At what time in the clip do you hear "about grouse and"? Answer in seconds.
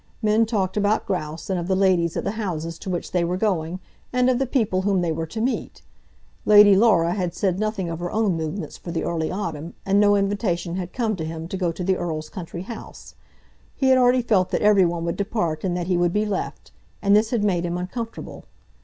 0.77-1.59